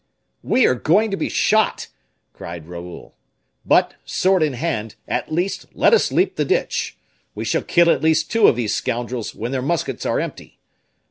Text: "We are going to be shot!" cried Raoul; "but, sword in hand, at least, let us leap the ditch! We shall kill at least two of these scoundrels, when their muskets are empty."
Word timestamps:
"We 0.41 0.65
are 0.65 0.73
going 0.73 1.11
to 1.11 1.15
be 1.15 1.29
shot!" 1.29 1.87
cried 2.33 2.67
Raoul; 2.67 3.13
"but, 3.63 3.93
sword 4.03 4.41
in 4.41 4.53
hand, 4.53 4.95
at 5.07 5.31
least, 5.31 5.67
let 5.75 5.93
us 5.93 6.11
leap 6.11 6.37
the 6.37 6.43
ditch! 6.43 6.97
We 7.35 7.45
shall 7.45 7.61
kill 7.61 7.87
at 7.91 8.01
least 8.01 8.31
two 8.31 8.47
of 8.47 8.55
these 8.55 8.73
scoundrels, 8.73 9.35
when 9.35 9.51
their 9.51 9.61
muskets 9.61 10.03
are 10.03 10.19
empty." 10.19 10.57